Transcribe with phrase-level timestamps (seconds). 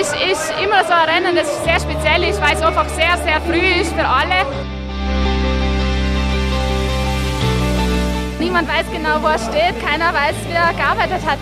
[0.00, 3.40] ist, ist immer so ein Rennen, das sehr speziell ist, weil es einfach sehr, sehr
[3.42, 4.46] früh ist für alle.
[8.38, 11.38] Niemand weiß genau, wo er steht, keiner weiß, wie er gearbeitet hat.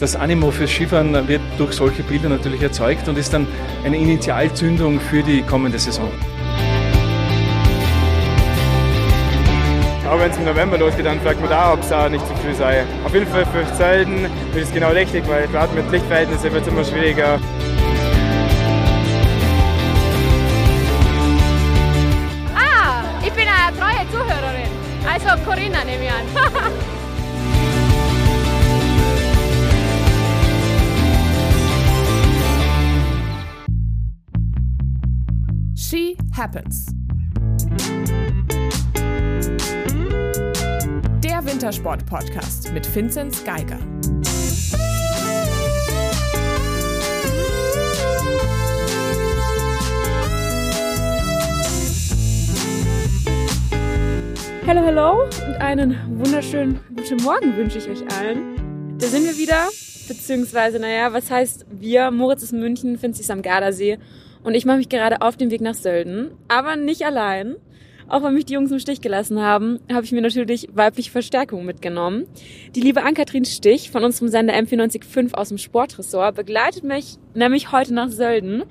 [0.00, 3.46] Das Animo fürs Skifahren wird durch solche Bilder natürlich erzeugt und ist dann
[3.84, 6.10] eine Initialzündung für die kommende Saison.
[10.12, 12.34] Auch wenn es im November losgeht, dann fragt man da, ob es auch nicht zu
[12.34, 12.84] früh sei.
[13.02, 16.68] Auf jeden Fall für Zelten ist es genau richtig, weil gerade mit Lichtverhältnissen wird es
[16.68, 17.40] immer schwieriger.
[22.54, 24.68] Ah, ich bin eine treue Zuhörerin.
[25.10, 26.26] Also Corinna nehme ich an.
[35.74, 37.01] She Happens.
[41.62, 43.78] Wintersport-Podcast mit Vinzenz Geiger.
[54.66, 58.98] Hallo, hallo und einen wunderschönen guten Morgen wünsche ich euch allen.
[58.98, 59.68] Da sind wir wieder,
[60.08, 62.10] beziehungsweise, naja, was heißt wir?
[62.10, 64.00] Moritz ist in München, Finzi ist am Gardasee
[64.42, 67.54] und ich mache mich gerade auf den Weg nach Sölden, aber nicht allein.
[68.12, 71.64] Auch wenn mich die Jungs im Stich gelassen haben, habe ich mir natürlich weibliche Verstärkung
[71.64, 72.26] mitgenommen.
[72.74, 77.94] Die liebe Ann-Kathrin Stich von unserem Sender M945 aus dem Sportressort begleitet mich nämlich heute
[77.94, 78.64] nach Sölden.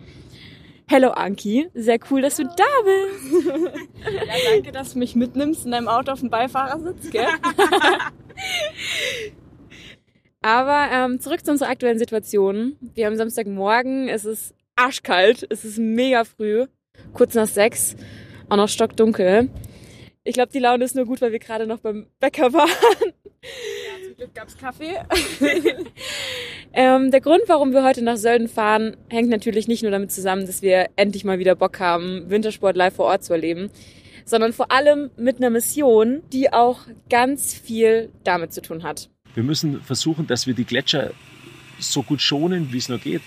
[0.92, 3.48] Hallo Anki, sehr cool, dass du da bist.
[4.04, 7.26] Ja, danke, dass du mich mitnimmst in deinem Auto auf dem Beifahrersitz, gell?
[10.44, 12.76] Aber ähm, zurück zu unserer aktuellen Situation.
[12.94, 16.68] Wir haben Samstagmorgen, es ist arschkalt, es ist mega früh,
[17.14, 17.96] kurz nach sechs,
[18.52, 19.50] auch noch stockdunkel.
[20.24, 22.70] Ich glaube, die Laune ist nur gut, weil wir gerade noch beim Bäcker waren.
[23.44, 25.00] Ja, zum Glück gab's Kaffee.
[26.74, 30.48] Ähm, der Grund, warum wir heute nach Sölden fahren, hängt natürlich nicht nur damit zusammen,
[30.48, 33.72] dass wir endlich mal wieder Bock haben, Wintersport live vor Ort zu erleben,
[34.24, 39.10] sondern vor allem mit einer Mission, die auch ganz viel damit zu tun hat.
[39.34, 41.12] Wir müssen versuchen, dass wir die Gletscher
[41.78, 43.22] so gut schonen, wie es nur geht.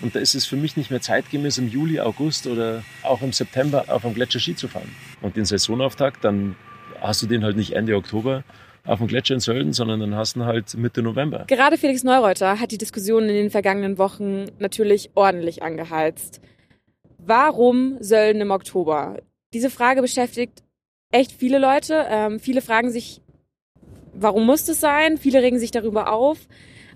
[0.00, 3.32] Und da ist es für mich nicht mehr zeitgemäß, im Juli, August oder auch im
[3.32, 4.94] September auf dem Gletscher Ski zu fahren.
[5.20, 6.56] Und den Saisonauftakt, dann
[7.00, 8.44] hast du den halt nicht Ende Oktober
[8.86, 11.44] auf dem Gletscher in Sölden, sondern dann hast du ihn halt Mitte November.
[11.46, 16.40] Gerade Felix Neureuter hat die Diskussion in den vergangenen Wochen natürlich ordentlich angeheizt.
[17.18, 19.18] Warum Sölden im Oktober?
[19.52, 20.62] Diese Frage beschäftigt
[21.12, 22.06] echt viele Leute.
[22.08, 23.20] Ähm, viele fragen sich,
[24.14, 25.18] warum muss das sein?
[25.18, 26.38] Viele regen sich darüber auf.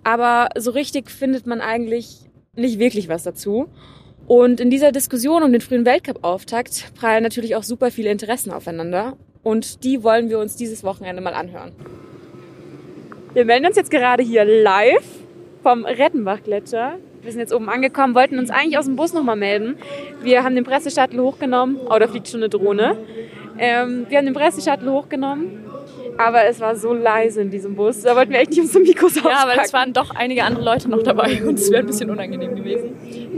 [0.02, 3.68] Aber so richtig findet man eigentlich nicht wirklich was dazu.
[4.26, 9.16] Und in dieser Diskussion um den frühen Weltcup-Auftakt prallen natürlich auch super viele Interessen aufeinander.
[9.42, 11.72] Und die wollen wir uns dieses Wochenende mal anhören.
[13.34, 15.04] Wir melden uns jetzt gerade hier live
[15.62, 16.98] vom Rettenbach-Gletscher.
[17.20, 19.76] Wir sind jetzt oben angekommen, wollten uns eigentlich aus dem Bus nochmal melden.
[20.22, 21.78] Wir haben den Presseshuttle hochgenommen.
[21.84, 22.96] Oh, da fliegt schon eine Drohne.
[23.58, 25.64] Ähm, wir haben den Presseshuttle hochgenommen.
[26.18, 28.02] Aber es war so leise in diesem Bus.
[28.02, 29.60] Da wollten wir echt nicht unsere Mikros Ja, weil auspacken.
[29.64, 32.96] es waren doch einige andere Leute noch dabei und es wäre ein bisschen unangenehm gewesen.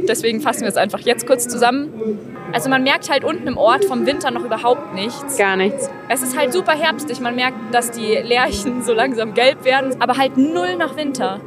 [0.09, 2.19] Deswegen fassen wir es einfach jetzt kurz zusammen.
[2.53, 5.37] Also man merkt halt unten im Ort vom Winter noch überhaupt nichts.
[5.37, 5.91] Gar nichts.
[6.09, 7.21] Es ist halt super herbstig.
[7.21, 11.41] Man merkt, dass die Lärchen so langsam gelb werden, aber halt null nach Winter.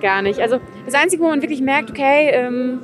[0.00, 0.40] Gar nicht.
[0.40, 2.80] Also das Einzige, wo man wirklich merkt, okay, ähm,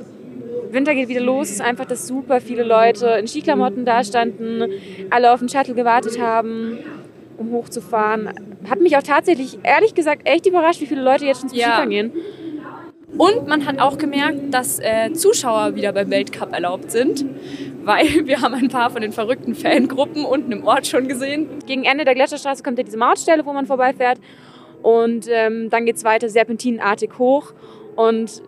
[0.71, 4.63] Winter geht wieder los, ist einfach, dass super viele Leute in Skiklamotten da standen,
[5.09, 6.79] alle auf den Shuttle gewartet haben,
[7.37, 8.29] um hochzufahren.
[8.69, 11.67] Hat mich auch tatsächlich, ehrlich gesagt, echt überrascht, wie viele Leute jetzt schon zum Ja.
[11.67, 12.11] Skifahren gehen.
[13.17, 17.25] Und man hat auch gemerkt, dass äh, Zuschauer wieder beim Weltcup erlaubt sind,
[17.83, 21.47] weil wir haben ein paar von den verrückten Fangruppen unten im Ort schon gesehen.
[21.65, 24.19] Gegen Ende der Gletscherstraße kommt ja diese Mautstelle, wo man vorbeifährt.
[24.83, 27.53] Und ähm, dann geht's weiter serpentinenartig hoch.
[27.95, 28.43] Und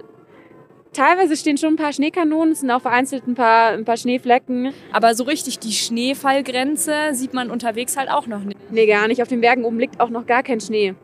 [0.94, 4.74] teilweise stehen schon ein paar Schneekanonen, es sind auch vereinzelt ein paar, ein paar Schneeflecken.
[4.92, 8.58] Aber so richtig die Schneefallgrenze sieht man unterwegs halt auch noch nicht.
[8.72, 9.22] Nee, gar nicht.
[9.22, 10.96] Auf den Bergen oben liegt auch noch gar kein Schnee.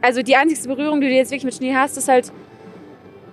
[0.00, 2.32] Also die einzigste Berührung, die du jetzt wirklich mit Schnee hast, ist halt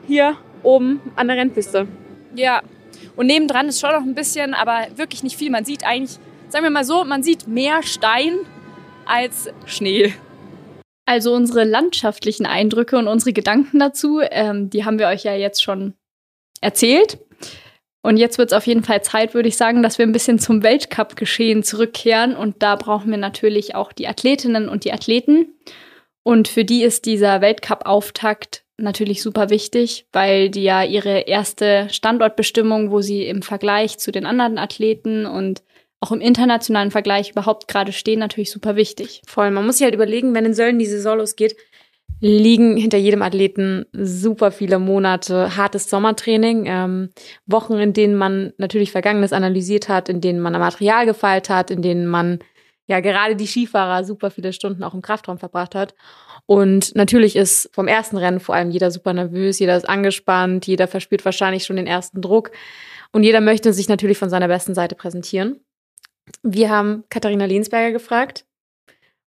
[0.07, 1.87] hier oben an der Rennpiste.
[2.35, 2.61] Ja.
[3.15, 5.49] Und nebendran ist schon noch ein bisschen, aber wirklich nicht viel.
[5.49, 6.17] Man sieht eigentlich,
[6.47, 8.39] sagen wir mal so, man sieht mehr Stein
[9.05, 10.13] als Schnee.
[11.09, 15.63] Also unsere landschaftlichen Eindrücke und unsere Gedanken dazu, ähm, die haben wir euch ja jetzt
[15.63, 15.95] schon
[16.61, 17.17] erzählt.
[18.03, 20.37] Und jetzt wird es auf jeden Fall Zeit, würde ich sagen, dass wir ein bisschen
[20.37, 22.35] zum Weltcup-Geschehen zurückkehren.
[22.35, 25.47] Und da brauchen wir natürlich auch die Athletinnen und die Athleten.
[26.21, 32.91] Und für die ist dieser Weltcup-Auftakt natürlich super wichtig, weil die ja ihre erste Standortbestimmung,
[32.91, 35.63] wo sie im Vergleich zu den anderen Athleten und
[35.99, 39.21] auch im internationalen Vergleich überhaupt gerade stehen, natürlich super wichtig.
[39.27, 39.51] Voll.
[39.51, 41.55] Man muss sich halt überlegen, wenn in Sölden die Saison losgeht,
[42.21, 47.09] liegen hinter jedem Athleten super viele Monate hartes Sommertraining, ähm,
[47.45, 51.81] Wochen, in denen man natürlich Vergangenes analysiert hat, in denen man Material gefeilt hat, in
[51.81, 52.39] denen man
[52.87, 55.93] ja gerade die Skifahrer super viele Stunden auch im Kraftraum verbracht hat.
[56.45, 60.87] Und natürlich ist vom ersten Rennen vor allem jeder super nervös, jeder ist angespannt, jeder
[60.87, 62.51] verspürt wahrscheinlich schon den ersten Druck
[63.11, 65.61] und jeder möchte sich natürlich von seiner besten Seite präsentieren.
[66.43, 68.45] Wir haben Katharina Lehnsberger gefragt,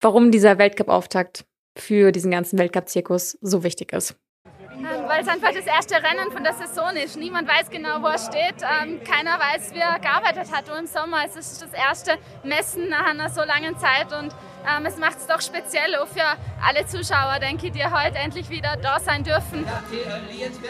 [0.00, 1.44] warum dieser Weltcup-Auftakt
[1.76, 4.16] für diesen ganzen Weltcup-Zirkus so wichtig ist.
[4.76, 7.16] Ähm, weil es einfach das erste Rennen von der Saison ist.
[7.16, 8.56] Niemand weiß genau, wo er steht.
[8.62, 11.18] Ähm, keiner weiß, wie er gearbeitet hat im Sommer.
[11.26, 12.12] Es ist das erste
[12.42, 14.34] Messen nach einer so langen Zeit und
[14.66, 16.24] ähm, es macht es doch speziell auch für
[16.66, 19.64] alle Zuschauer, denke ich, die heute endlich wieder da sein dürfen.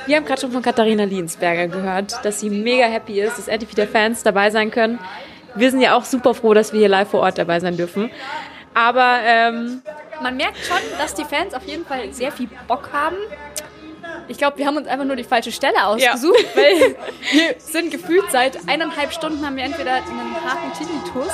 [0.07, 3.71] Wir haben gerade schon von Katharina Liensberger gehört, dass sie mega happy ist, dass endlich
[3.71, 4.99] wieder Fans dabei sein können.
[5.55, 8.11] Wir sind ja auch super froh, dass wir hier live vor Ort dabei sein dürfen.
[8.75, 9.83] Aber ähm,
[10.21, 13.17] man merkt schon, dass die Fans auf jeden Fall sehr viel Bock haben.
[14.27, 16.63] Ich glaube, wir haben uns einfach nur die falsche Stelle ausgesucht, ja.
[16.63, 16.97] weil
[17.33, 21.33] wir sind gefühlt seit eineinhalb Stunden haben wir entweder einen harten Tinnitus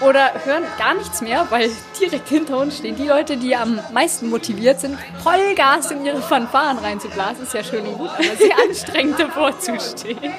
[0.00, 1.70] oder hören gar nichts mehr, weil
[2.00, 6.78] direkt hinter uns stehen die Leute, die am meisten motiviert sind, Vollgas in ihre Fanfaren
[6.78, 7.42] reinzublasen.
[7.42, 10.32] Ist ja schön und gut, aber sehr anstrengend davor zu stehen.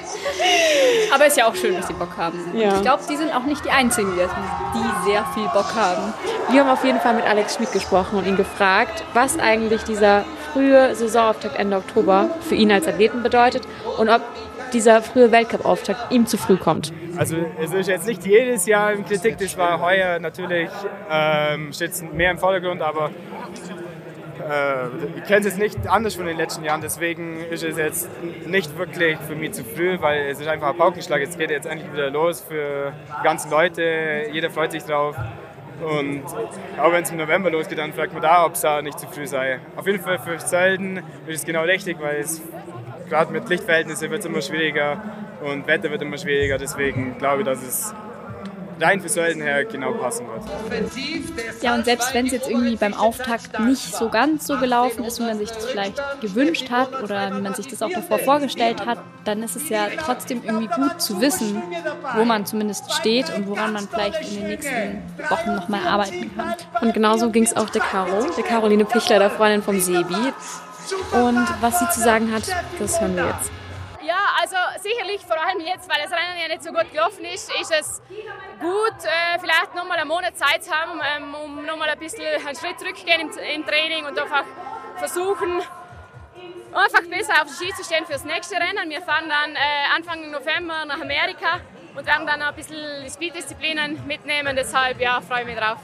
[1.14, 2.38] Aber ist ja auch schön, dass sie Bock haben.
[2.54, 2.68] Ja.
[2.68, 6.12] Und ich glaube, die sind auch nicht die Einzigen, die sehr viel Bock haben.
[6.50, 10.24] Wir haben auf jeden Fall mit Alex Schmidt gesprochen und ihn gefragt, was eigentlich dieser
[10.52, 13.62] frühe Saisonauftakt Ende Oktober für ihn als Athleten bedeutet
[13.98, 14.20] und ob
[14.72, 16.92] dieser frühe Weltcup-Auftakt ihm zu früh kommt.
[17.16, 20.70] Also es ist jetzt nicht jedes Jahr in Kritik, das war heuer natürlich,
[21.10, 23.10] ähm, steht mehr im Vordergrund, aber
[24.48, 24.86] äh,
[25.16, 28.08] ich kenne es nicht anders von den letzten Jahren, deswegen ist es jetzt
[28.46, 31.20] nicht wirklich für mich zu früh, weil es ist einfach ein Paukenschlag.
[31.20, 35.16] Jetzt geht jetzt endlich wieder los für die ganzen Leute, jeder freut sich drauf.
[35.82, 36.22] Und
[36.80, 39.26] auch wenn es im November losgeht, dann fragt man da, ob es nicht zu früh
[39.26, 39.58] sei.
[39.74, 42.40] Auf jeden Fall für Zelten ist es genau richtig, weil es
[43.08, 45.02] gerade mit Lichtverhältnissen wird es immer schwieriger
[45.40, 46.58] und Wetter wird immer schwieriger.
[46.58, 47.94] Deswegen glaube ich, dass es
[48.82, 50.42] rein für Sölden her genau passen wird.
[51.62, 55.20] Ja, und selbst wenn es jetzt irgendwie beim Auftakt nicht so ganz so gelaufen ist,
[55.20, 58.84] wie man sich das vielleicht gewünscht hat oder wie man sich das auch davor vorgestellt
[58.86, 61.62] hat, dann ist es ja trotzdem irgendwie gut zu wissen,
[62.16, 66.54] wo man zumindest steht und woran man vielleicht in den nächsten Wochen nochmal arbeiten kann.
[66.80, 70.32] Und genauso ging es auch der Caro, der Caroline Pichler, der Freundin vom Sebi.
[71.12, 72.44] Und was sie zu sagen hat,
[72.78, 73.50] das hören wir jetzt.
[74.02, 77.50] Ja, also sicherlich vor allem jetzt, weil das Rennen ja nicht so gut gelaufen ist,
[77.60, 78.02] ist es
[78.60, 82.56] gut, äh, vielleicht nochmal einen Monat Zeit zu haben, ähm, um nochmal ein bisschen einen
[82.56, 84.44] Schritt zurückzugehen im, im Training und einfach
[84.96, 85.62] versuchen,
[86.72, 88.90] einfach besser auf der Ski zu stehen für das nächste Rennen.
[88.90, 91.60] Wir fahren dann äh, Anfang November nach Amerika
[91.94, 94.56] und werden dann ein bisschen die Speed-Disziplinen mitnehmen.
[94.56, 95.78] Deshalb ja, freue ich mich drauf.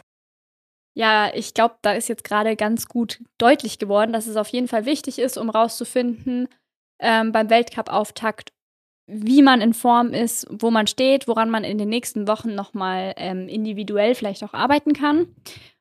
[0.98, 4.66] Ja, ich glaube, da ist jetzt gerade ganz gut deutlich geworden, dass es auf jeden
[4.66, 6.48] Fall wichtig ist, um rauszufinden
[6.98, 8.52] ähm, beim Weltcup-Auftakt,
[9.06, 13.14] wie man in Form ist, wo man steht, woran man in den nächsten Wochen nochmal
[13.16, 15.28] ähm, individuell vielleicht auch arbeiten kann.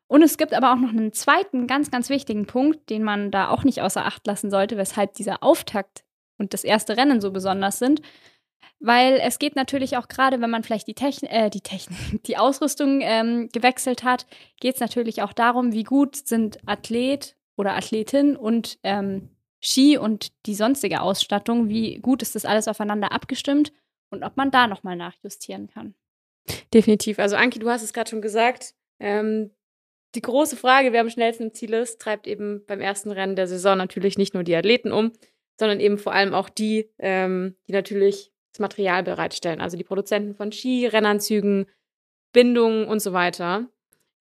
[0.06, 3.50] Und es gibt aber auch noch einen zweiten ganz, ganz wichtigen Punkt, den man da
[3.50, 6.04] auch nicht außer Acht lassen sollte, weshalb dieser Auftakt
[6.38, 8.04] und das erste Rennen so besonders sind.
[8.80, 12.38] Weil es geht natürlich auch gerade, wenn man vielleicht die Technik, äh, die Technik, die
[12.38, 14.28] Ausrüstung ähm, gewechselt hat,
[14.60, 20.32] geht es natürlich auch darum, wie gut sind Athlet oder Athletin und ähm, Ski und
[20.46, 23.74] die sonstige Ausstattung, wie gut ist das alles aufeinander abgestimmt
[24.12, 25.96] und ob man da nochmal nachjustieren kann.
[26.74, 27.20] Definitiv.
[27.20, 28.76] Also Anki, du hast es gerade schon gesagt.
[29.00, 29.52] Ähm,
[30.16, 33.48] die große Frage, wer am schnellsten im Ziel ist, treibt eben beim ersten Rennen der
[33.48, 35.12] Saison natürlich nicht nur die Athleten um,
[35.60, 39.62] sondern eben vor allem auch die, ähm, die natürlich das Material bereitstellen.
[39.62, 41.66] Also die Produzenten von Ski, Rennanzügen,
[42.34, 43.68] Bindungen und so weiter.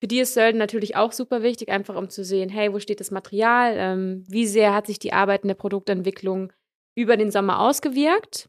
[0.00, 3.00] Für die ist Sölden natürlich auch super wichtig, einfach um zu sehen, hey, wo steht
[3.00, 3.75] das Material?
[3.76, 6.52] Ähm, wie sehr hat sich die Arbeit in der Produktentwicklung
[6.95, 8.49] über den Sommer ausgewirkt?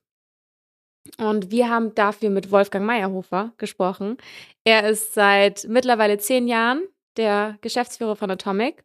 [1.17, 4.17] Und wir haben dafür mit Wolfgang Meyerhofer gesprochen.
[4.65, 8.83] Er ist seit mittlerweile zehn Jahren der Geschäftsführer von Atomic.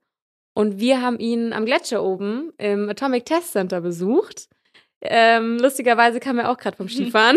[0.55, 4.49] Und wir haben ihn am Gletscher oben im Atomic Test Center besucht.
[5.03, 7.37] Ähm, lustigerweise kam er auch gerade vom Skifahren.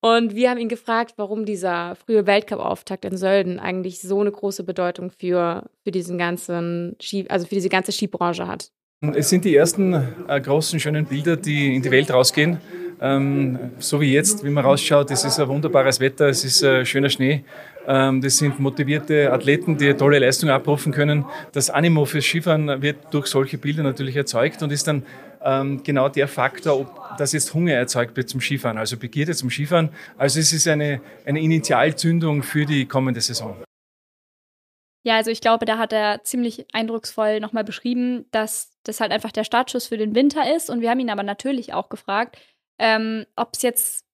[0.00, 4.62] Und wir haben ihn gefragt, warum dieser frühe Weltcup-Auftakt in Sölden eigentlich so eine große
[4.62, 8.68] Bedeutung für, für diesen ganzen Ski, also für diese ganze Skibranche hat.
[9.14, 9.94] Es sind die ersten
[10.28, 12.58] äh, großen, schönen Bilder, die in die Welt rausgehen.
[13.00, 16.84] Ähm, so wie jetzt, wie man rausschaut, es ist ein wunderbares Wetter, es ist äh,
[16.84, 17.44] schöner Schnee.
[17.86, 21.24] Ähm, das sind motivierte Athleten, die tolle Leistungen abrufen können.
[21.52, 25.02] Das Animo fürs Skifahren wird durch solche Bilder natürlich erzeugt und ist dann
[25.44, 29.90] genau der Faktor, ob das jetzt Hunger erzeugt wird zum Skifahren, also Begierde zum Skifahren.
[30.16, 33.62] Also es ist eine, eine Initialzündung für die kommende Saison.
[35.06, 39.32] Ja, also ich glaube, da hat er ziemlich eindrucksvoll nochmal beschrieben, dass das halt einfach
[39.32, 40.70] der Startschuss für den Winter ist.
[40.70, 42.38] Und wir haben ihn aber natürlich auch gefragt,
[42.78, 44.06] ähm, ob es jetzt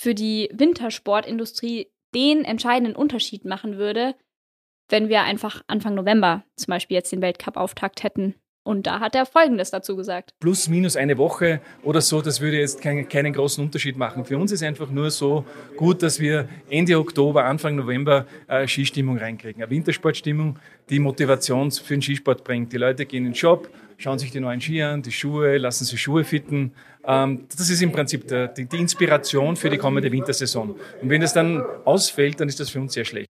[0.00, 4.14] für die Wintersportindustrie den entscheidenden Unterschied machen würde,
[4.88, 8.36] wenn wir einfach Anfang November zum Beispiel jetzt den Weltcup-Auftakt hätten
[8.66, 10.34] und da hat er Folgendes dazu gesagt.
[10.40, 14.24] Plus, minus eine Woche oder so, das würde jetzt keinen, keinen großen Unterschied machen.
[14.24, 15.44] Für uns ist einfach nur so
[15.76, 19.62] gut, dass wir Ende Oktober, Anfang November äh, Skistimmung reinkriegen.
[19.62, 20.58] Eine Wintersportstimmung,
[20.90, 22.72] die Motivation für den Skisport bringt.
[22.72, 23.68] Die Leute gehen in den Shop,
[23.98, 26.72] schauen sich die neuen Ski an, die Schuhe, lassen sich Schuhe fitten.
[27.06, 30.74] Ähm, das ist im Prinzip die Inspiration für die kommende Wintersaison.
[31.00, 33.28] Und wenn das dann ausfällt, dann ist das für uns sehr schlecht.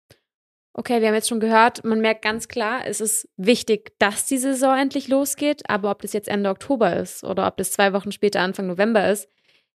[0.75, 4.39] Okay, wir haben jetzt schon gehört, man merkt ganz klar, es ist wichtig, dass die
[4.39, 8.11] Saison endlich losgeht, aber ob das jetzt Ende Oktober ist oder ob das zwei Wochen
[8.11, 9.29] später Anfang November ist,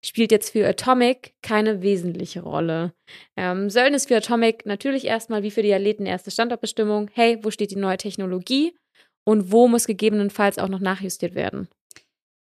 [0.04, 2.94] spielt jetzt für Atomic keine wesentliche Rolle.
[3.36, 7.52] Ähm, Sölden ist für Atomic natürlich erstmal wie für die Athleten erste Standortbestimmung, hey, wo
[7.52, 8.76] steht die neue Technologie
[9.24, 11.68] und wo muss gegebenenfalls auch noch nachjustiert werden.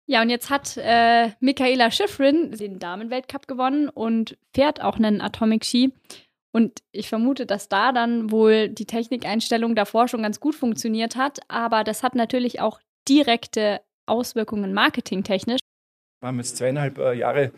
[0.08, 5.94] Ja, und jetzt hat äh, Michaela Schifrin den Damenweltcup gewonnen und fährt auch einen Atomic-Ski.
[6.51, 11.39] Und ich vermute, dass da dann wohl die Technikeinstellung davor schon ganz gut funktioniert hat.
[11.48, 15.60] Aber das hat natürlich auch direkte Auswirkungen marketingtechnisch.
[16.22, 17.51] Wir haben jetzt zweieinhalb äh, Jahre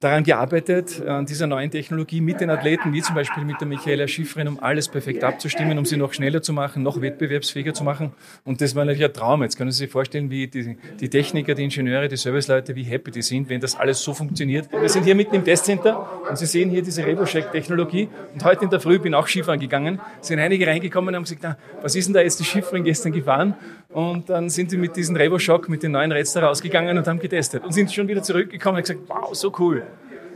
[0.00, 4.06] daran gearbeitet, an dieser neuen Technologie mit den Athleten, wie zum Beispiel mit der Michaela
[4.06, 8.12] Schiffrin, um alles perfekt abzustimmen, um sie noch schneller zu machen, noch wettbewerbsfähiger zu machen.
[8.44, 9.42] Und das war natürlich ein Traum.
[9.42, 13.10] Jetzt können Sie sich vorstellen, wie die, die Techniker, die Ingenieure, die Serviceleute, wie happy
[13.10, 14.70] die sind, wenn das alles so funktioniert.
[14.70, 18.10] Wir sind hier mitten im Testcenter und Sie sehen hier diese RevoCheck-Technologie.
[18.34, 21.40] Und heute in der Früh bin auch Skifahren gegangen, sind einige reingekommen und haben gesagt,
[21.42, 23.54] na, was ist denn da jetzt die Schiffrin gestern gefahren?
[23.88, 27.64] Und dann sind sie mit diesem RevoShock, mit den neuen Rätseln rausgegangen und haben getestet.
[27.64, 29.86] Und sind schon wieder zurückgekommen und gesagt, wow, so cool.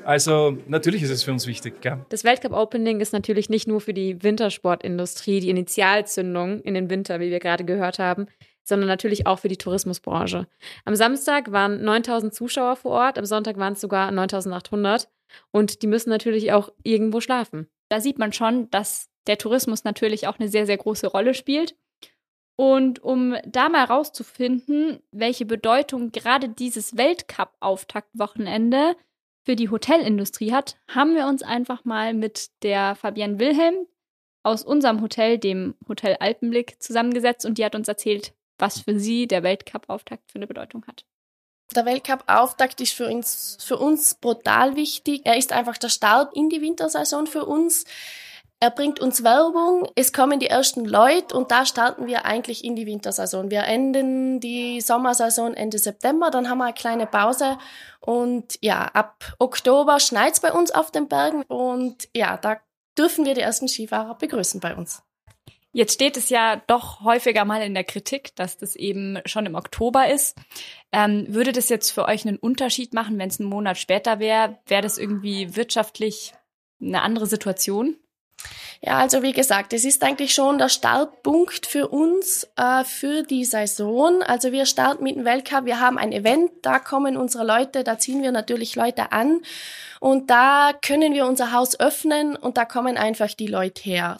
[0.05, 1.81] Also natürlich ist es für uns wichtig.
[1.81, 2.05] Gell?
[2.09, 7.21] Das Weltcup Opening ist natürlich nicht nur für die Wintersportindustrie die Initialzündung in den Winter,
[7.21, 8.27] wie wir gerade gehört haben,
[8.65, 10.47] sondern natürlich auch für die Tourismusbranche.
[10.85, 15.09] Am Samstag waren 9000 Zuschauer vor Ort, am Sonntag waren es sogar 9800
[15.51, 17.69] und die müssen natürlich auch irgendwo schlafen.
[17.89, 21.77] Da sieht man schon, dass der Tourismus natürlich auch eine sehr, sehr große Rolle spielt.
[22.57, 28.97] Und um da mal rauszufinden, welche Bedeutung gerade dieses Weltcup-Auftaktwochenende
[29.51, 33.85] für die Hotelindustrie hat, haben wir uns einfach mal mit der Fabienne Wilhelm
[34.45, 39.27] aus unserem Hotel, dem Hotel Alpenblick, zusammengesetzt und die hat uns erzählt, was für sie
[39.27, 41.05] der Weltcup-Auftakt für eine Bedeutung hat.
[41.75, 45.23] Der Weltcup-Auftakt ist für uns, für uns brutal wichtig.
[45.25, 47.87] Er ist einfach der Start in die Wintersaison für uns.
[48.63, 52.77] Er bringt uns Werbung, es kommen die ersten Leute und da starten wir eigentlich in
[52.77, 53.51] die Wintersaison.
[53.51, 57.57] Wir enden die Sommersaison Ende September, dann haben wir eine kleine Pause
[58.01, 62.61] und ja, ab Oktober schneit's bei uns auf den Bergen und ja, da
[62.99, 65.03] dürfen wir die ersten Skifahrer begrüßen bei uns.
[65.73, 69.55] Jetzt steht es ja doch häufiger mal in der Kritik, dass das eben schon im
[69.55, 70.37] Oktober ist.
[70.93, 74.59] Ähm, würde das jetzt für euch einen Unterschied machen, wenn es einen Monat später wäre?
[74.67, 76.35] Wäre das irgendwie wirtschaftlich
[76.79, 77.97] eine andere Situation?
[78.83, 83.45] Ja, also wie gesagt, es ist eigentlich schon der Startpunkt für uns äh, für die
[83.45, 84.23] Saison.
[84.23, 87.99] Also wir starten mit dem Weltcup, wir haben ein Event, da kommen unsere Leute, da
[87.99, 89.43] ziehen wir natürlich Leute an
[90.01, 94.17] und da können wir unser Haus öffnen und da kommen einfach die Leute her.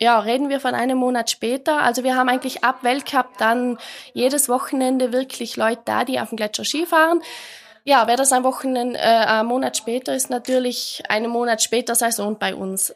[0.00, 1.82] Ja, reden wir von einem Monat später.
[1.82, 3.78] Also wir haben eigentlich ab Weltcup dann
[4.14, 7.22] jedes Wochenende wirklich Leute da, die auf dem Gletscher Skifahren.
[7.84, 12.36] Ja, wäre das ein Wochenende, äh, ein Monat später, ist natürlich einen Monat später Saison
[12.36, 12.92] bei uns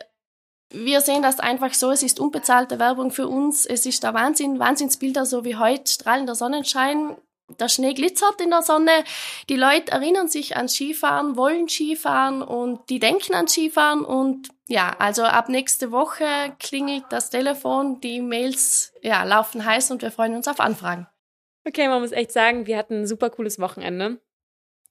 [0.74, 3.64] wir sehen das einfach so, es ist unbezahlte Werbung für uns.
[3.64, 7.16] Es ist der Wahnsinn, Wahnsinnsbilder, so wie heute, strahlender Sonnenschein.
[7.60, 9.04] Der Schnee glitzert in der Sonne.
[9.48, 14.96] Die Leute erinnern sich an Skifahren, wollen Skifahren und die denken an Skifahren und ja,
[14.98, 16.24] also ab nächste Woche
[16.58, 21.06] klingelt das Telefon, die Mails ja, laufen heiß und wir freuen uns auf Anfragen.
[21.66, 24.20] Okay, man muss echt sagen, wir hatten ein super cooles Wochenende.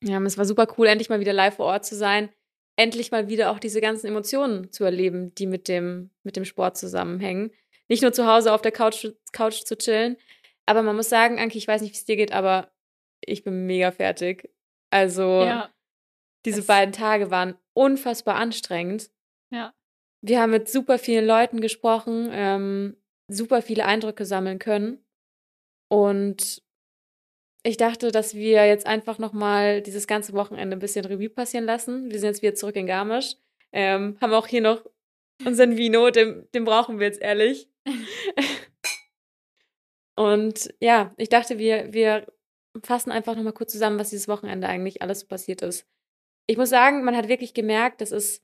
[0.02, 2.30] Ja, es war super cool, endlich mal wieder live vor Ort zu sein
[2.76, 6.78] endlich mal wieder auch diese ganzen Emotionen zu erleben, die mit dem, mit dem Sport
[6.78, 7.52] zusammenhängen.
[7.88, 10.18] Nicht nur zu Hause auf der Couch, Couch zu chillen.
[10.66, 12.72] Aber man muss sagen, Anki, ich weiß nicht, wie es dir geht, aber
[13.22, 14.50] ich bin mega fertig.
[14.90, 15.70] Also, ja,
[16.46, 19.10] diese beiden Tage waren unfassbar anstrengend.
[19.50, 19.74] Ja.
[20.22, 25.04] Wir haben mit super vielen Leuten gesprochen, ähm, super viele Eindrücke sammeln können.
[25.90, 26.64] Und
[27.64, 32.12] ich dachte, dass wir jetzt einfach nochmal dieses ganze Wochenende ein bisschen Revue passieren lassen.
[32.12, 33.36] Wir sind jetzt wieder zurück in Garmisch.
[33.72, 34.86] Ähm, haben auch hier noch
[35.46, 37.70] unseren Vino, den, den brauchen wir jetzt ehrlich.
[40.16, 42.28] Und ja, ich dachte, wir, wir
[42.84, 45.88] fassen einfach nochmal kurz zusammen, was dieses Wochenende eigentlich alles so passiert ist.
[46.48, 48.44] Ich muss sagen, man hat wirklich gemerkt, dass es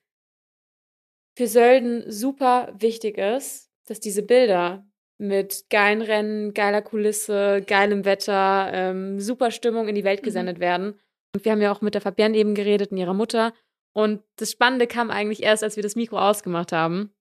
[1.38, 4.89] für Sölden super wichtig ist, dass diese Bilder
[5.20, 10.26] mit geilen Rennen, geiler Kulisse, geilem Wetter, ähm, super Stimmung in die Welt mhm.
[10.26, 10.62] gesendet mhm.
[10.62, 11.00] werden.
[11.36, 13.54] Und wir haben ja auch mit der Fabienne eben geredet und ihrer Mutter.
[13.94, 17.12] Und das Spannende kam eigentlich erst, als wir das Mikro ausgemacht haben.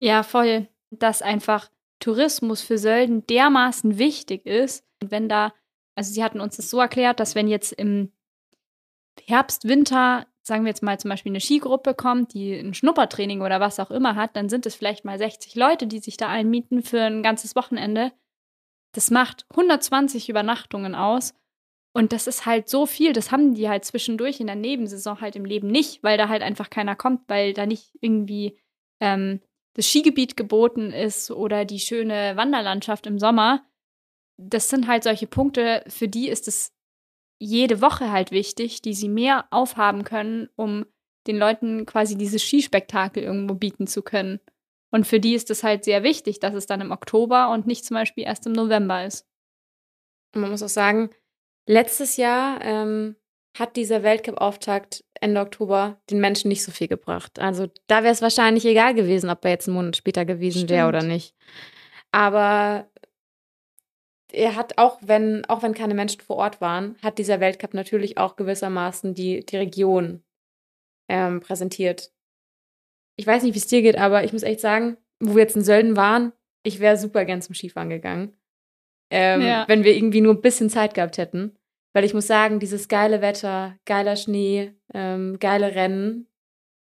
[0.00, 0.68] Ja, voll.
[0.90, 4.84] Dass einfach Tourismus für Sölden dermaßen wichtig ist.
[5.02, 5.54] Und wenn da,
[5.94, 8.12] also sie hatten uns das so erklärt, dass wenn jetzt im
[9.26, 13.60] Herbst, Winter, sagen wir jetzt mal zum Beispiel eine Skigruppe kommt, die ein Schnuppertraining oder
[13.60, 16.82] was auch immer hat, dann sind es vielleicht mal 60 Leute, die sich da einmieten
[16.82, 18.12] für ein ganzes Wochenende.
[18.92, 21.34] Das macht 120 Übernachtungen aus.
[21.94, 25.36] Und das ist halt so viel, das haben die halt zwischendurch in der Nebensaison halt
[25.36, 28.58] im Leben nicht, weil da halt einfach keiner kommt, weil da nicht irgendwie
[29.00, 29.40] ähm,
[29.74, 33.64] das Skigebiet geboten ist oder die schöne Wanderlandschaft im Sommer.
[34.36, 36.72] Das sind halt solche Punkte, für die ist es
[37.38, 40.86] jede Woche halt wichtig, die sie mehr aufhaben können, um
[41.26, 44.40] den Leuten quasi dieses Skispektakel irgendwo bieten zu können.
[44.90, 47.84] Und für die ist es halt sehr wichtig, dass es dann im Oktober und nicht
[47.84, 49.26] zum Beispiel erst im November ist.
[50.34, 51.10] Und man muss auch sagen,
[51.66, 53.16] letztes Jahr ähm,
[53.58, 57.38] hat dieser Weltcup-Auftakt Ende Oktober den Menschen nicht so viel gebracht.
[57.38, 60.88] Also da wäre es wahrscheinlich egal gewesen, ob er jetzt einen Monat später gewesen wäre
[60.88, 61.34] oder nicht.
[62.10, 62.88] Aber
[64.32, 68.18] er hat auch, wenn, auch wenn keine Menschen vor Ort waren, hat dieser Weltcup natürlich
[68.18, 70.22] auch gewissermaßen die, die Region
[71.08, 72.12] ähm, präsentiert.
[73.16, 75.56] Ich weiß nicht, wie es dir geht, aber ich muss echt sagen, wo wir jetzt
[75.56, 76.32] in Sölden waren,
[76.62, 78.36] ich wäre super gern zum Skifahren gegangen.
[79.10, 79.64] Ähm, ja.
[79.66, 81.56] Wenn wir irgendwie nur ein bisschen Zeit gehabt hätten.
[81.94, 86.28] Weil ich muss sagen, dieses geile Wetter, geiler Schnee, ähm, geile Rennen,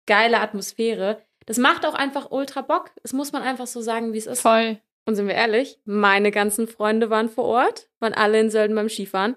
[0.07, 2.91] geile Atmosphäre, das macht auch einfach ultra Bock.
[3.03, 4.41] Das muss man einfach so sagen, wie es ist.
[4.43, 4.79] Voll.
[5.09, 8.91] Und sind wir ehrlich, meine ganzen Freunde waren vor Ort, waren alle in Sölden beim
[8.91, 9.37] Skifahren.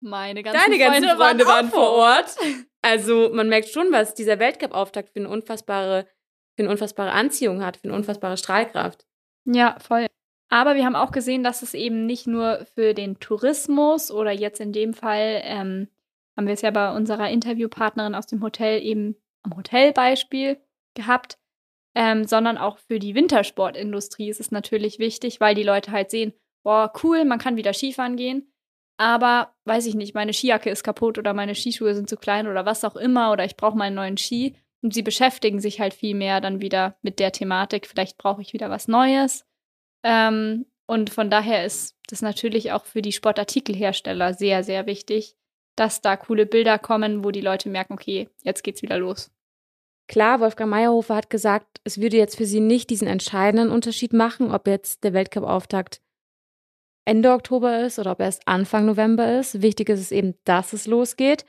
[0.00, 2.36] Meine ganzen Deine Freunde ganzen Freunde waren, waren vor Ort.
[2.82, 6.08] Also man merkt schon, was dieser Weltcup-Auftakt für eine unfassbare,
[6.56, 9.06] für eine unfassbare Anziehung hat, für eine unfassbare Strahlkraft.
[9.44, 10.06] Ja, voll.
[10.48, 14.58] Aber wir haben auch gesehen, dass es eben nicht nur für den Tourismus oder jetzt
[14.58, 15.86] in dem Fall ähm,
[16.36, 19.14] haben wir es ja bei unserer Interviewpartnerin aus dem Hotel eben
[19.44, 20.60] am Hotelbeispiel
[20.94, 21.38] gehabt,
[21.96, 26.34] ähm, sondern auch für die Wintersportindustrie ist es natürlich wichtig, weil die Leute halt sehen,
[26.62, 28.52] boah, cool, man kann wieder Skifahren gehen,
[28.98, 32.66] aber weiß ich nicht, meine Skijacke ist kaputt oder meine Skischuhe sind zu klein oder
[32.66, 34.56] was auch immer oder ich brauche mal einen neuen Ski.
[34.82, 38.52] Und sie beschäftigen sich halt viel mehr dann wieder mit der Thematik, vielleicht brauche ich
[38.52, 39.46] wieder was Neues.
[40.04, 45.34] Ähm, und von daher ist das natürlich auch für die Sportartikelhersteller sehr, sehr wichtig,
[45.76, 49.30] dass da coole Bilder kommen, wo die Leute merken, okay, jetzt geht's wieder los.
[50.08, 54.52] Klar, Wolfgang Meyerhofer hat gesagt, es würde jetzt für sie nicht diesen entscheidenden Unterschied machen,
[54.52, 56.00] ob jetzt der Weltcup-Auftakt
[57.04, 59.62] Ende Oktober ist oder ob erst Anfang November ist.
[59.62, 61.44] Wichtig ist es eben, dass es losgeht.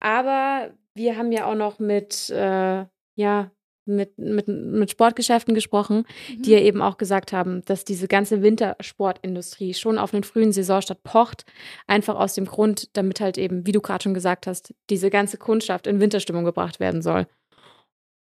[0.00, 3.50] Aber wir haben ja auch noch mit, äh, ja,
[3.86, 6.42] mit, mit, mit Sportgeschäften gesprochen, mhm.
[6.42, 11.02] die ja eben auch gesagt haben, dass diese ganze Wintersportindustrie schon auf einen frühen Saisonstart
[11.02, 11.44] pocht.
[11.86, 15.36] Einfach aus dem Grund, damit halt eben, wie du gerade schon gesagt hast, diese ganze
[15.36, 17.26] Kundschaft in Winterstimmung gebracht werden soll.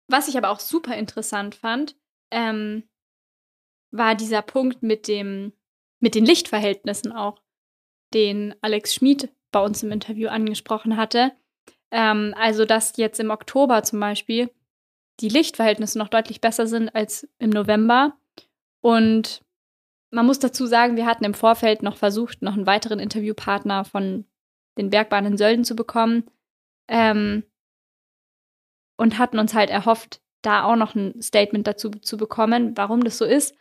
[0.08, 1.96] Was ich aber auch super interessant fand,
[2.32, 2.84] ähm,
[3.92, 5.54] war dieser Punkt mit dem,
[6.00, 7.42] mit den Lichtverhältnissen auch,
[8.14, 11.32] den Alex Schmid bei uns im Interview angesprochen hatte.
[11.92, 14.52] Ähm, also, dass jetzt im Oktober zum Beispiel
[15.22, 18.18] die Lichtverhältnisse noch deutlich besser sind als im November.
[18.82, 19.42] Und
[20.12, 24.26] man muss dazu sagen, wir hatten im Vorfeld noch versucht, noch einen weiteren Interviewpartner von
[24.78, 26.30] den Bergbahnen Sölden zu bekommen.
[26.88, 27.44] Ähm,
[28.98, 33.18] und hatten uns halt erhofft, da auch noch ein Statement dazu zu bekommen, warum das
[33.18, 33.56] so ist.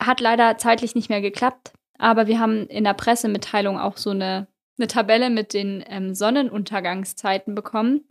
[0.00, 4.48] Hat leider zeitlich nicht mehr geklappt, aber wir haben in der Pressemitteilung auch so eine,
[4.78, 8.04] eine Tabelle mit den ähm, Sonnenuntergangszeiten bekommen.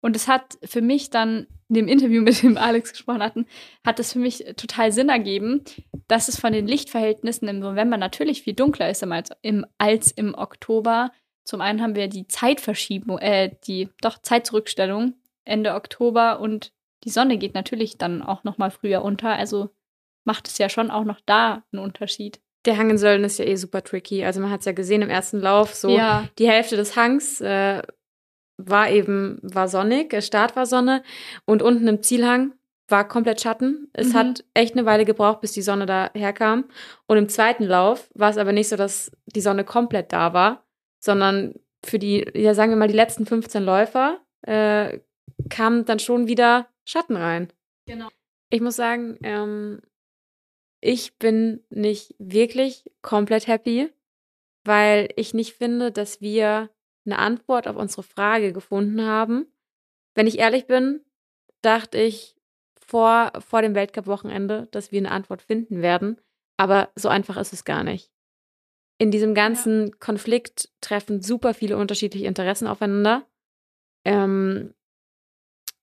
[0.00, 3.46] Und es hat für mich dann in dem Interview, mit dem Alex gesprochen hatten,
[3.84, 5.64] hat es für mich total Sinn ergeben,
[6.08, 10.34] dass es von den Lichtverhältnissen im November natürlich viel dunkler ist als im, als im
[10.34, 11.10] Oktober.
[11.44, 16.72] Zum einen haben wir die Zeitverschiebung, äh, die doch Zeitzurückstellung Ende Oktober und
[17.04, 19.30] die Sonne geht natürlich dann auch noch mal früher unter.
[19.30, 19.70] Also
[20.24, 22.40] macht es ja schon auch noch da einen Unterschied.
[22.64, 24.24] Der Hang in Sölden ist ja eh super tricky.
[24.24, 26.26] Also man hat es ja gesehen im ersten Lauf, so ja.
[26.38, 27.82] die Hälfte des Hangs äh,
[28.56, 31.02] war eben, war sonnig, der Start war Sonne
[31.44, 32.54] und unten im Zielhang
[32.88, 33.88] war komplett Schatten.
[33.92, 34.14] Es mhm.
[34.14, 36.66] hat echt eine Weile gebraucht, bis die Sonne da herkam.
[37.06, 40.64] Und im zweiten Lauf war es aber nicht so, dass die Sonne komplett da war,
[41.00, 41.54] sondern
[41.84, 45.00] für die, ja sagen wir mal, die letzten 15 Läufer äh,
[45.50, 47.52] kam dann schon wieder Schatten rein.
[47.86, 48.08] Genau.
[48.50, 49.80] Ich muss sagen, ähm,
[50.80, 53.90] ich bin nicht wirklich komplett happy,
[54.64, 56.70] weil ich nicht finde, dass wir
[57.06, 59.46] eine Antwort auf unsere Frage gefunden haben.
[60.14, 61.00] Wenn ich ehrlich bin,
[61.62, 62.36] dachte ich
[62.78, 66.20] vor, vor dem Weltcup-Wochenende, dass wir eine Antwort finden werden.
[66.56, 68.10] Aber so einfach ist es gar nicht.
[68.98, 69.94] In diesem ganzen ja.
[69.98, 73.26] Konflikt treffen super viele unterschiedliche Interessen aufeinander.
[74.04, 74.74] Ähm,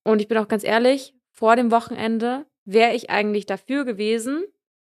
[0.03, 4.45] und ich bin auch ganz ehrlich, vor dem Wochenende wäre ich eigentlich dafür gewesen,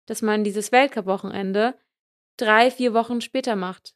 [0.05, 1.77] dass man dieses Weltcup-Wochenende
[2.37, 3.95] drei, vier Wochen später macht.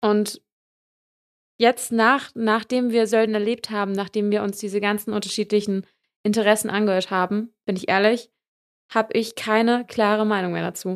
[0.00, 0.42] Und
[1.58, 5.86] jetzt nach, nachdem wir Sölden erlebt haben, nachdem wir uns diese ganzen unterschiedlichen
[6.22, 8.30] Interessen angehört haben, bin ich ehrlich,
[8.90, 10.94] habe ich keine klare Meinung mehr dazu.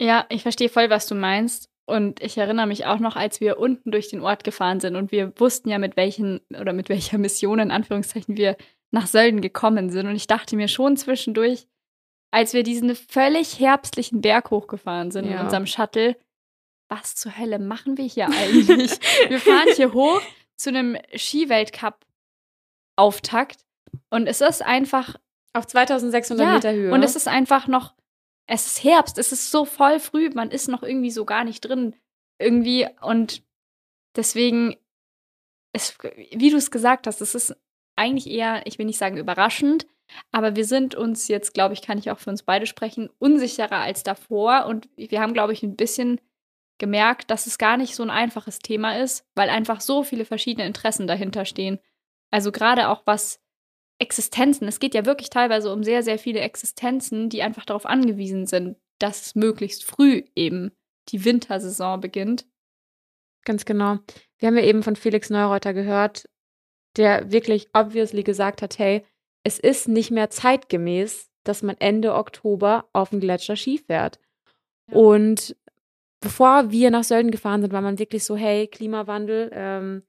[0.00, 1.71] Ja, ich verstehe voll, was du meinst.
[1.84, 5.10] Und ich erinnere mich auch noch, als wir unten durch den Ort gefahren sind und
[5.10, 8.56] wir wussten ja, mit welchen oder mit welcher Mission in Anführungszeichen wir
[8.92, 10.06] nach Sölden gekommen sind.
[10.06, 11.66] Und ich dachte mir schon zwischendurch,
[12.30, 15.32] als wir diesen völlig herbstlichen Berg hochgefahren sind ja.
[15.32, 16.16] in unserem Shuttle,
[16.88, 18.92] was zur Hölle machen wir hier eigentlich?
[19.28, 20.20] wir fahren hier hoch
[20.56, 23.64] zu einem Skiweltcup-Auftakt
[24.10, 25.16] und es ist einfach.
[25.54, 26.92] Auf 2600 ja, Meter Höhe.
[26.92, 27.92] Und es ist einfach noch.
[28.54, 31.62] Es ist Herbst, es ist so voll früh, man ist noch irgendwie so gar nicht
[31.62, 31.96] drin.
[32.38, 33.42] Irgendwie und
[34.14, 34.76] deswegen,
[35.72, 35.96] es,
[36.32, 37.56] wie du es gesagt hast, es ist
[37.96, 39.86] eigentlich eher, ich will nicht sagen überraschend,
[40.32, 43.78] aber wir sind uns jetzt, glaube ich, kann ich auch für uns beide sprechen, unsicherer
[43.78, 44.66] als davor.
[44.66, 46.20] Und wir haben, glaube ich, ein bisschen
[46.76, 50.66] gemerkt, dass es gar nicht so ein einfaches Thema ist, weil einfach so viele verschiedene
[50.66, 51.78] Interessen dahinter stehen.
[52.30, 53.41] Also gerade auch was
[54.02, 58.46] Existenzen, es geht ja wirklich teilweise um sehr, sehr viele Existenzen, die einfach darauf angewiesen
[58.46, 60.72] sind, dass möglichst früh eben
[61.08, 62.46] die Wintersaison beginnt.
[63.44, 63.98] Ganz genau.
[64.38, 66.28] Wir haben ja eben von Felix Neureuter gehört,
[66.96, 69.04] der wirklich obviously gesagt hat, hey,
[69.44, 74.20] es ist nicht mehr zeitgemäß, dass man Ende Oktober auf dem Gletscher Ski fährt.
[74.90, 74.96] Ja.
[74.96, 75.56] Und
[76.20, 80.02] bevor wir nach Sölden gefahren sind, war man wirklich so, hey, Klimawandel, ähm,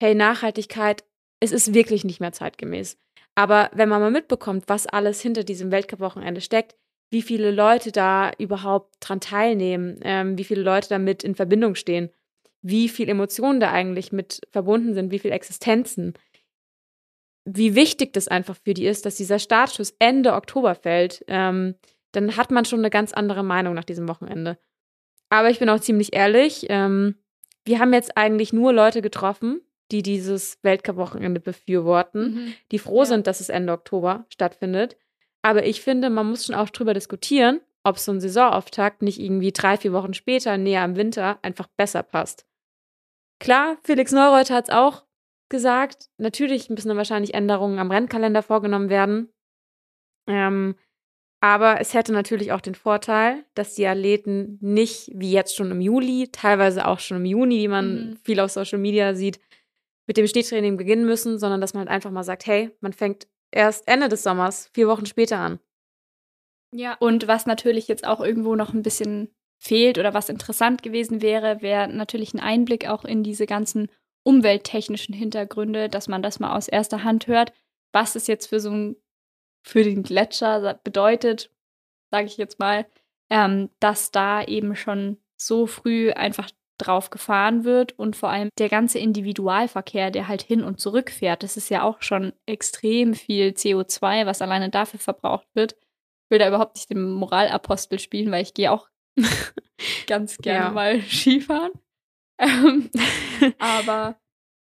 [0.00, 1.04] hey, Nachhaltigkeit,
[1.40, 2.98] es ist wirklich nicht mehr zeitgemäß.
[3.34, 6.76] Aber wenn man mal mitbekommt, was alles hinter diesem Weltcup-Wochenende steckt,
[7.10, 12.10] wie viele Leute da überhaupt dran teilnehmen, ähm, wie viele Leute damit in Verbindung stehen,
[12.62, 16.14] wie viel Emotionen da eigentlich mit verbunden sind, wie viele Existenzen,
[17.44, 21.74] wie wichtig das einfach für die ist, dass dieser Startschuss Ende Oktober fällt, ähm,
[22.12, 24.58] dann hat man schon eine ganz andere Meinung nach diesem Wochenende.
[25.28, 27.16] Aber ich bin auch ziemlich ehrlich, ähm,
[27.64, 32.54] wir haben jetzt eigentlich nur Leute getroffen, die dieses Weltcup-Wochenende befürworten, mhm.
[32.72, 33.06] die froh ja.
[33.06, 34.96] sind, dass es Ende Oktober stattfindet.
[35.42, 39.52] Aber ich finde, man muss schon auch drüber diskutieren, ob so ein Saisonauftakt nicht irgendwie
[39.52, 42.46] drei, vier Wochen später, näher am Winter, einfach besser passt.
[43.40, 45.04] Klar, Felix Neureuter hat es auch
[45.50, 46.08] gesagt.
[46.16, 49.28] Natürlich müssen dann wahrscheinlich Änderungen am Rennkalender vorgenommen werden.
[50.26, 50.76] Ähm,
[51.40, 55.82] aber es hätte natürlich auch den Vorteil, dass die Athleten nicht wie jetzt schon im
[55.82, 58.16] Juli, teilweise auch schon im Juni, wie man mhm.
[58.24, 59.40] viel auf Social Media sieht,
[60.06, 63.26] mit dem Schneetraining beginnen müssen, sondern dass man halt einfach mal sagt, hey, man fängt
[63.50, 65.60] erst Ende des Sommers, vier Wochen später an.
[66.72, 71.22] Ja, und was natürlich jetzt auch irgendwo noch ein bisschen fehlt oder was interessant gewesen
[71.22, 73.88] wäre, wäre natürlich ein Einblick auch in diese ganzen
[74.24, 77.52] umwelttechnischen Hintergründe, dass man das mal aus erster Hand hört,
[77.92, 78.96] was es jetzt für so ein,
[79.62, 81.50] für den Gletscher bedeutet,
[82.10, 82.86] sage ich jetzt mal,
[83.30, 88.68] ähm, dass da eben schon so früh einfach drauf gefahren wird und vor allem der
[88.68, 93.48] ganze Individualverkehr, der halt hin und zurück fährt, das ist ja auch schon extrem viel
[93.50, 95.74] CO2, was alleine dafür verbraucht wird.
[95.74, 98.88] Ich will da überhaupt nicht den Moralapostel spielen, weil ich gehe auch
[100.06, 100.70] ganz gerne ja.
[100.70, 101.72] mal Skifahren.
[102.38, 102.90] Ähm,
[103.58, 104.16] aber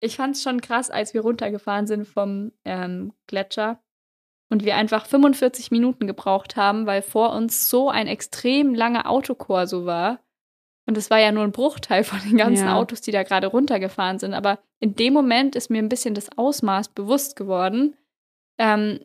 [0.00, 3.82] ich fand es schon krass, als wir runtergefahren sind vom ähm, Gletscher
[4.50, 9.84] und wir einfach 45 Minuten gebraucht haben, weil vor uns so ein extrem langer Autokorso
[9.84, 10.20] war.
[10.88, 12.74] Und es war ja nur ein Bruchteil von den ganzen ja.
[12.74, 14.32] Autos, die da gerade runtergefahren sind.
[14.32, 17.94] Aber in dem Moment ist mir ein bisschen das Ausmaß bewusst geworden,
[18.56, 19.00] ähm,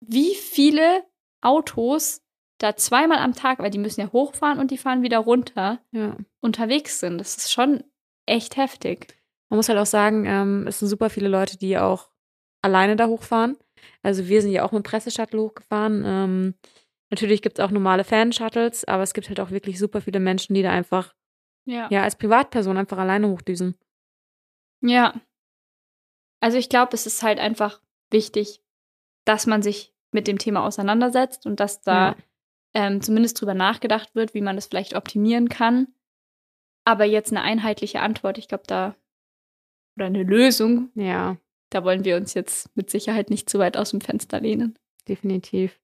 [0.00, 1.04] wie viele
[1.42, 2.22] Autos
[2.56, 6.16] da zweimal am Tag, weil die müssen ja hochfahren und die fahren wieder runter, ja.
[6.40, 7.18] unterwegs sind.
[7.18, 7.84] Das ist schon
[8.24, 9.14] echt heftig.
[9.50, 12.08] Man muss halt auch sagen, ähm, es sind super viele Leute, die auch
[12.62, 13.58] alleine da hochfahren.
[14.02, 16.02] Also wir sind ja auch mit Presseshuttle hochgefahren.
[16.06, 16.54] Ähm,
[17.10, 20.54] natürlich gibt es auch normale Fan-Shuttles, aber es gibt halt auch wirklich super viele Menschen,
[20.54, 21.12] die da einfach
[21.66, 23.76] ja, ja als Privatperson einfach alleine hochdüsen.
[24.80, 25.14] Ja.
[26.40, 28.62] Also ich glaube, es ist halt einfach wichtig,
[29.24, 32.16] dass man sich mit dem Thema auseinandersetzt und dass da ja.
[32.74, 35.88] ähm, zumindest drüber nachgedacht wird, wie man das vielleicht optimieren kann.
[36.84, 38.94] Aber jetzt eine einheitliche Antwort, ich glaube, da
[39.96, 41.38] oder eine Lösung, ja,
[41.70, 44.78] da wollen wir uns jetzt mit Sicherheit nicht zu weit aus dem Fenster lehnen.
[45.08, 45.80] Definitiv.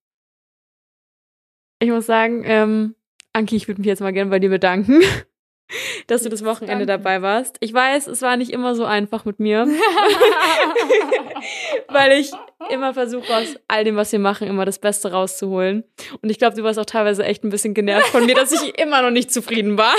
[1.81, 2.95] Ich muss sagen, ähm,
[3.33, 5.01] Anki, ich würde mich jetzt mal gerne bei dir bedanken.
[6.07, 7.57] dass du das Wochenende dabei warst.
[7.61, 9.67] Ich weiß, es war nicht immer so einfach mit mir,
[11.89, 12.31] weil ich
[12.71, 15.85] immer versuche, aus all dem, was wir machen, immer das Beste rauszuholen.
[16.21, 18.79] Und ich glaube, du warst auch teilweise echt ein bisschen genervt von mir, dass ich
[18.79, 19.95] immer noch nicht zufrieden war.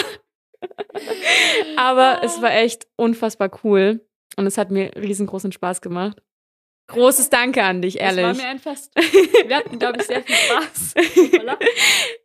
[1.77, 4.01] Aber es war echt unfassbar cool
[4.37, 6.21] und es hat mir riesengroßen Spaß gemacht.
[6.87, 8.25] Großes Danke an dich, ehrlich.
[8.25, 8.91] Es war mir ein Fest.
[9.47, 10.93] Wir hatten, glaube ich, sehr viel Spaß.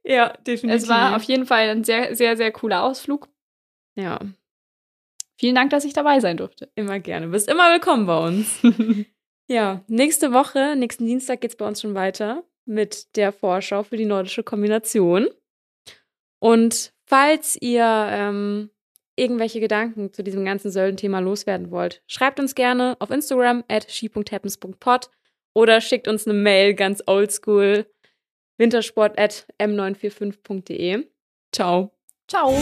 [0.04, 0.82] ja, definitiv.
[0.82, 3.28] Es war auf jeden Fall ein sehr, sehr, sehr cooler Ausflug.
[3.98, 4.20] Ja.
[5.36, 6.70] Vielen Dank, dass ich dabei sein durfte.
[6.74, 7.26] Immer gerne.
[7.26, 8.60] Du bist immer willkommen bei uns.
[9.48, 13.96] ja, nächste Woche, nächsten Dienstag geht es bei uns schon weiter mit der Vorschau für
[13.96, 15.28] die nordische Kombination.
[16.40, 18.70] Und falls ihr ähm,
[19.16, 25.10] irgendwelche Gedanken zu diesem ganzen Sölden-Thema loswerden wollt, schreibt uns gerne auf Instagram at she.happens.pod
[25.54, 27.86] oder schickt uns eine Mail ganz oldschool
[28.58, 31.08] wintersport at m945.de.
[31.52, 31.92] Ciao.
[32.28, 32.52] Ciao.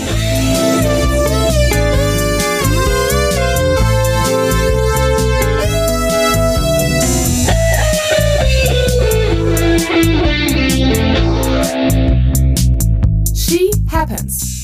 [14.09, 14.56] Happens.